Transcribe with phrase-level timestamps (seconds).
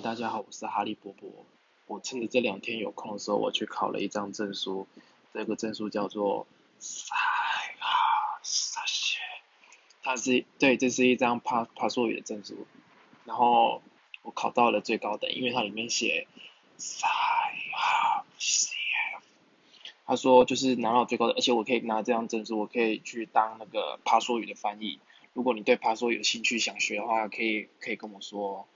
[0.00, 1.28] 大家好，我是哈利波波。
[1.86, 4.86] 我趁着这两天有空的时候，我去考了一张证书。
[5.34, 6.46] 这个证书叫做
[6.78, 7.12] 塞
[7.80, 9.18] 哈萨谢，
[10.02, 12.66] 它是对，这是一张帕帕索语的证书。
[13.24, 13.82] 然后
[14.22, 16.28] 我考到了最高等，因为它里面写
[16.76, 17.08] 塞
[17.72, 18.68] 哈西
[20.06, 25.00] 他说就是拿到最高的，而且我可以拿这张证书，我可以去当那个帕索语的翻译。
[25.32, 28.68] 如果你对帕索有兴趣想学的话，可以可以跟我说。